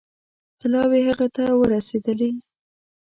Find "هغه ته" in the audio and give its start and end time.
1.09-1.43